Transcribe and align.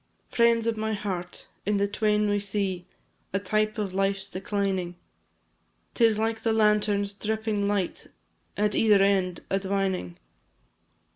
Friends 0.31 0.65
of 0.65 0.77
my 0.77 0.93
heart! 0.93 1.45
in 1.63 1.77
the 1.77 1.87
twain 1.87 2.27
we 2.27 2.39
see 2.39 2.87
A 3.33 3.37
type 3.39 3.77
of 3.77 3.93
life's 3.93 4.27
declining; 4.27 4.95
'Tis 5.93 6.17
like 6.17 6.41
the 6.41 6.51
lantern's 6.51 7.13
dripping 7.13 7.67
light, 7.67 8.07
At 8.57 8.73
either 8.73 9.03
end 9.03 9.41
a 9.51 9.59
dwining. 9.59 10.17